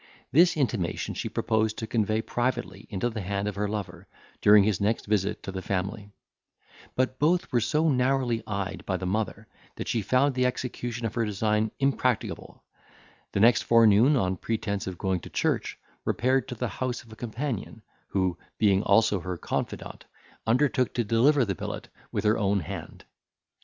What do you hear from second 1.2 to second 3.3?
proposed to convey privately into the